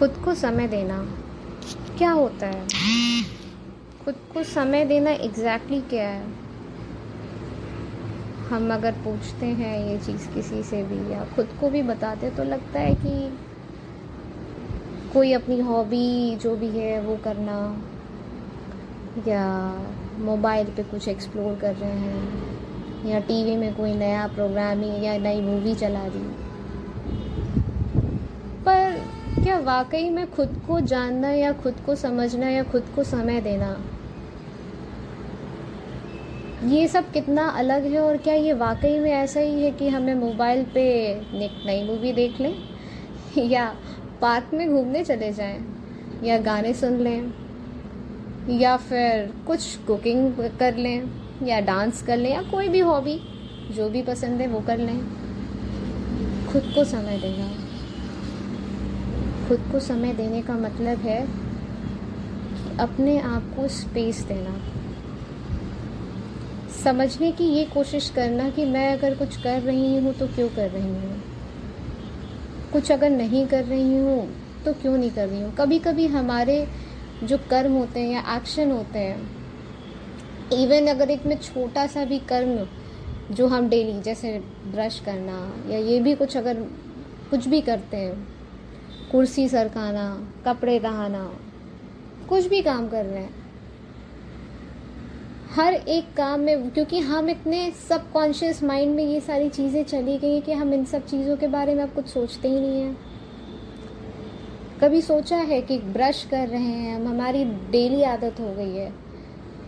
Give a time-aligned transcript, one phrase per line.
[0.00, 1.06] खुद को समय देना।
[1.98, 2.68] क्या होता है?
[4.04, 6.26] खुद को समय देना एग्जैक्टली exactly क्या है?
[8.48, 12.44] हम अगर पूछते हैं ये चीज़ किसी से भी या खुद को भी बताते तो
[12.44, 13.38] लगता है कि
[15.12, 17.82] कोई अपनी हॉबी जो भी है वो करना
[19.28, 19.78] या
[20.18, 22.58] मोबाइल पे कुछ एक्सप्लोर कर रहे हैं
[23.06, 26.50] या टीवी में कोई नया प्रोग्राम या नई मूवी चला दी।
[28.64, 33.40] पर क्या वाकई में खुद को जानना या खुद को समझना या खुद को समय
[33.40, 33.80] देना?
[36.64, 40.14] ये सब कितना अलग है और क्या ये वाकई में ऐसा ही है कि हमें
[40.14, 41.14] मोबाइल पे
[41.66, 42.54] नई मूवी देख लें?
[43.38, 43.76] या
[44.20, 45.64] पार्क में घूमने चले जाएँ?
[46.24, 47.32] या गाने सुन लें?
[48.50, 51.10] या फिर कुछ कुकिंग कर लें?
[51.42, 52.30] या डांस कर लें?
[52.30, 53.20] या कोई भी हॉबी
[53.70, 55.00] जो भी पसंद है वो कर लें।
[56.52, 57.69] खुद को समय देना।
[59.50, 61.20] खुद को समय देने का मतलब है
[62.78, 64.54] अपने आप को स्पेस देना।
[66.84, 70.70] समझने की ये कोशिश करना कि मैं अगर कुछ कर रही हूँ तो क्यों कर
[70.70, 71.22] रही हूँ?
[72.72, 74.28] कुछ अगर नहीं कर रही हूँ
[74.64, 75.54] तो क्यों नहीं कर रही हूँ?
[75.54, 76.66] कभी कभी हमारे
[77.24, 79.30] जो कर्म होते हैं या एक्शन होते हैं
[80.52, 82.66] इवन अगर एक में छोटा सा भी कर्म
[83.34, 86.62] जो हम डेली जैसे ब्रश करना या ये भी कुछ अगर
[87.30, 88.39] कुछ भी करते हैं
[89.12, 91.32] कुर्सी सरकाना, कपड़े दहाना
[92.28, 93.40] कुछ भी काम कर रहे हैं।
[95.54, 100.40] हर एक काम में, क्योंकि हम इतने सबकॉन्शियस माइंड में ये सारी चीज़ें चली गई
[100.40, 102.96] कि हम इन सब चीज़ों के बारे में अब कुछ सोचते ही नहीं हैं।
[104.80, 108.92] कभी सोचा है कि ब्रश कर रहे हैं, हम, हमारी डेली आदत हो गई है।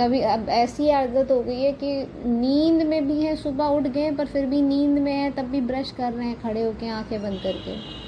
[0.00, 4.10] कभी अब ऐसी आदत हो गई है कि नींद में भी है, सुबह उठ गए
[4.10, 7.22] पर फिर भी नींद में है, तब भी ब्रश कर रहे हैं खड़े होके आँखें
[7.22, 8.07] बंद करके।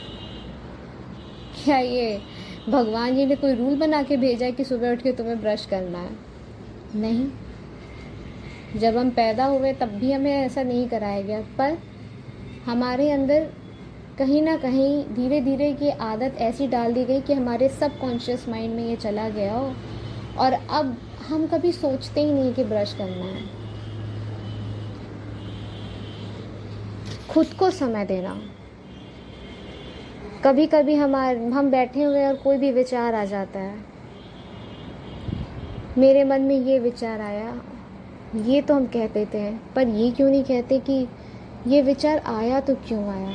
[1.64, 2.22] क्या ये?
[2.68, 5.66] भगवान जी ने कोई रूल बना के भेजा है कि सुबह उठ के तुम्हें ब्रश
[5.66, 6.10] करना है?
[6.94, 7.30] नहीं।
[8.76, 11.78] जब हम पैदा हुए, तब भी हमें ऐसा नहीं कराया गया। पर
[12.66, 13.52] हमारे अंदर
[14.18, 18.48] कहीं ना कहीं धीरे धीरे ये आदत ऐसी डाल दी गई कि हमारे सब कॉन्शियस
[18.48, 19.74] माइंड में ये चला गया हो।
[20.38, 20.96] और अब
[21.28, 23.60] हम कभी सोचते ही नहीं कि ब्रश करना है।
[27.28, 28.42] खुद को समय देना।
[30.44, 33.78] कभी कभी हमारे, हम बैठे हुए और कोई भी विचार आ जाता है।
[35.98, 37.52] मेरे मन में ये विचार आया,
[38.36, 41.06] ये तो हम कह देते हैं, पर ये क्यों नहीं कहते कि
[41.66, 43.32] ये विचार आया तो क्यों आया?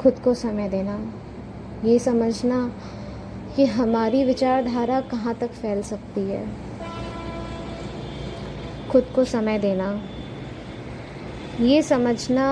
[0.00, 0.98] खुद को समय देना,
[1.84, 2.58] ये समझना
[3.56, 6.44] कि हमारी विचारधारा कहाँ तक फैल सकती है।
[8.90, 9.92] खुद को समय देना,
[11.60, 12.48] ये समझना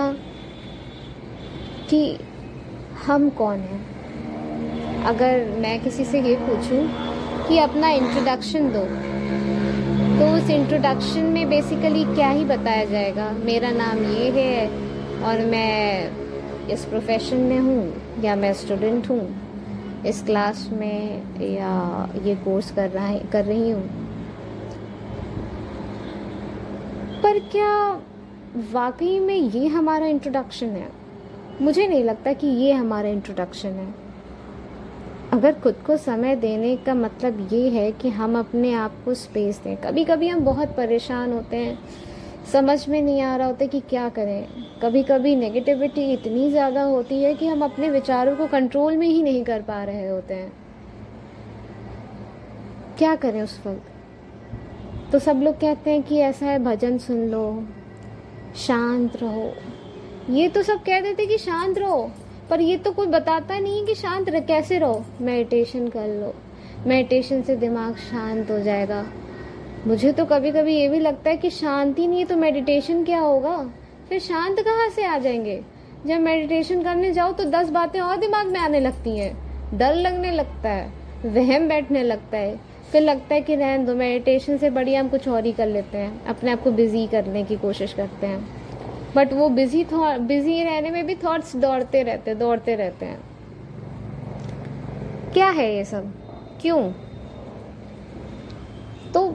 [1.90, 2.18] कि
[2.96, 5.04] हम कौन हैं?
[5.04, 6.82] अगर मैं किसी से ये पूछूँ
[7.48, 8.84] कि अपना इंट्रोडक्शन दो
[10.18, 13.30] तो उस इंट्रोडक्शन में बेसिकली क्या ही बताया जाएगा?
[13.44, 14.66] मेरा नाम ये है
[15.22, 19.20] और मैं इस प्रोफेशन में हूँ या मैं स्टूडेंट हूँ।
[20.06, 23.82] इस क्लास में या ये कोर्स कर रहा है, कर रही हूँ।
[27.22, 27.72] पर क्या
[28.72, 30.88] वाकई में ये हमारा इंट्रोडक्शन है?
[31.62, 33.94] मुझे नहीं लगता कि ये हमारा इंट्रोडक्शन है।
[35.32, 39.60] अगर खुद को समय देने का मतलब ये है कि हम अपने आप को स्पेस
[39.64, 41.78] दें। कभी कभी हम बहुत परेशान होते हैं।
[42.52, 44.46] समझ में नहीं आ रहा होता कि क्या करें।
[44.82, 49.22] कभी कभी नेगेटिविटी इतनी ज़्यादा होती है कि हम अपने विचारों को कंट्रोल में ही
[49.22, 50.52] नहीं कर पा रहे होते हैं।
[52.98, 55.12] क्या करें उस वक्त?
[55.12, 57.64] तो सब लोग कहते हैं कि ऐसा है, भजन सुन लो,
[58.56, 59.52] शांत रहो।
[60.30, 62.10] ये तो सब कह देते कि शांत रहो,
[62.50, 65.04] पर ये तो कोई बताता नहीं है कि शांत कैसे रहो?
[65.20, 66.34] मेडिटेशन कर लो।
[66.86, 69.06] मेडिटेशन से दिमाग शांत हो जाएगा।
[69.86, 73.20] मुझे तो कभी कभी ये भी लगता है कि शांति नहीं है तो मेडिटेशन क्या
[73.20, 73.56] होगा?
[74.08, 75.60] फिर शांत कहाँ से आ जाएँगे?
[76.06, 80.30] जब मेडिटेशन करने जाओ तो दस बातें और दिमाग में आने लगती हैं। डर लगने
[80.30, 80.92] लगता है,
[81.26, 82.60] वहम बैठने लगता है।
[82.92, 85.98] फिर लगता है कि रहन दो मेडिटेशन से बढ़िया हम कुछ और ही कर लेते
[85.98, 88.65] हैं। अपने आप को बिज़ी करने की कोशिश करते हैं।
[89.16, 93.20] बट वो बिज़ी था बिज़ी रहने में भी थॉट्स दौड़ते रहते दौड़ते रहते हैं।
[95.32, 96.12] क्या है ये सब?
[96.60, 96.92] क्यों?
[99.12, 99.28] तो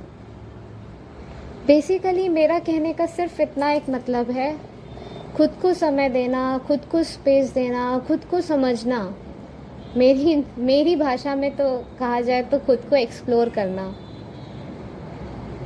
[1.67, 4.57] बेसिकली मेरा कहने का सिर्फ़ इतना एक मतलब है,
[5.35, 9.15] खुद को समय देना, खुद को स्पेस देना, खुद को समझना।
[9.97, 11.69] मेरी मेरी भाषा में तो
[11.99, 13.95] कहा जाए तो खुद को एक्सप्लोर करना।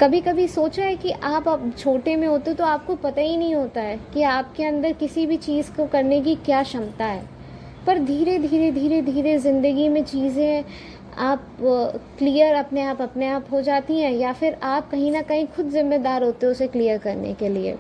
[0.02, 3.54] कभी कभी सोचा है कि आप अब छोटे में होते तो आपको पता ही नहीं
[3.56, 7.24] होता है कि आपके अंदर किसी भी चीज़ को करने की क्या क्षमता है।
[7.86, 10.64] पर धीरे धीरे धीरे धीरे ज़िंदगी में चीज़ें
[11.20, 11.48] आप
[12.20, 15.70] क्लियर अपने आप अपने आप हो जाती हैं या फिर आप कहीं ना कहीं खुद
[15.72, 17.78] जिम्मेदार होते हो उसे क्लियर करने के लिए।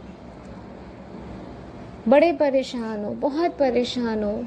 [2.07, 4.43] बड़े परेशान हो, बहुत परेशान हो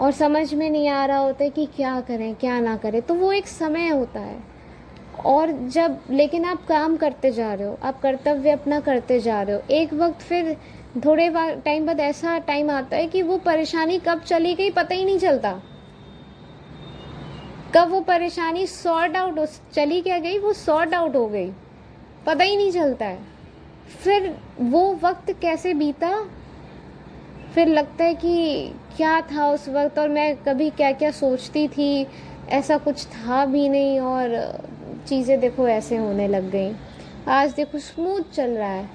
[0.00, 3.32] और समझ में नहीं आ रहा होता कि क्या करें, क्या ना करें। तो वो
[3.32, 4.42] एक समय होता है।
[5.24, 9.56] और जब, लेकिन आप काम करते जा रहे हो, आप कर्तव्य अपना करते जा रहे
[9.56, 10.56] हो, एक वक्त फिर
[11.04, 11.28] थोड़े
[11.64, 15.18] टाइम बाद ऐसा टाइम आता है कि वो परेशानी कब चली गई पता ही नहीं
[15.18, 15.52] चलता।
[17.74, 21.50] कब वो परेशानी सॉर्ट आउट हो, चली क्या गई, वो सॉर्ट आउट हो गई,
[22.26, 23.18] पता ही नहीं चलता है।
[24.02, 26.12] फिर वो वक्त कैसे बीता?
[27.54, 32.06] फिर लगता है कि क्या था उस वक्त और मैं कभी क्या क्या सोचती थी,
[32.48, 34.32] ऐसा कुछ था भी नहीं और
[35.08, 36.74] चीज़ें देखो ऐसे होने लग गई।
[37.28, 38.88] आज देखो स्मूथ चल रहा है।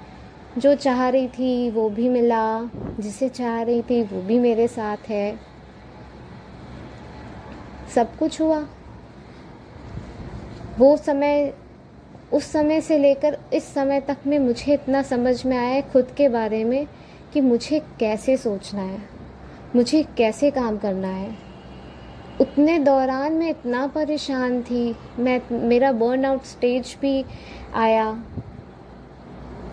[0.58, 2.70] जो चाह रही थी, वो भी मिला।
[3.00, 5.40] जिसे चाह रही थी, वो भी मेरे साथ है।
[7.94, 8.66] सब कुछ हुआ।
[10.78, 11.54] वो समय,
[12.32, 16.28] उस समय से लेकर इस समय तक में मुझे इतना समझ में आया खुद के
[16.28, 16.86] बारे में
[17.32, 18.98] कि मुझे कैसे सोचना है।
[19.76, 21.49] मुझे कैसे काम करना है।
[22.40, 27.24] उतने दौरान मैं इतना परेशान थी। मैं, मेरा बर्न आउट स्टेज भी
[27.74, 28.22] आया।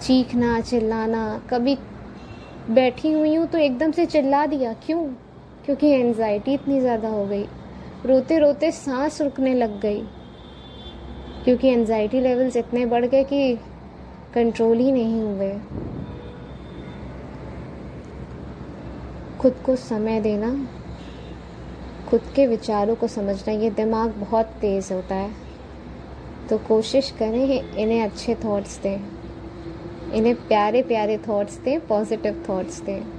[0.01, 1.77] चीखना, चिल्लाना, कभी
[2.69, 5.03] बैठी हुई हूँ तो एकदम से चिल्ला दिया। क्यों?
[5.65, 7.45] क्योंकि एनजाइटी इतनी ज़्यादा हो गई।
[8.05, 10.01] रोते रोते सांस रुकने लग गई।
[11.43, 13.55] क्योंकि एनजाइटी लेवल्स इतने बढ़ गए कि
[14.33, 15.51] कंट्रोल ही नहीं हुए।
[19.39, 20.49] खुद को समय देना।
[22.09, 25.31] खुद के विचारों को समझना, ये दिमाग बहुत तेज़ होता है।
[26.49, 28.99] तो कोशिश करें इन्हें अच्छे थॉट्स दें।
[30.13, 33.16] इन्हें प्यारे प्यारे थॉट्स दें पॉजिटिव थॉट्स दें।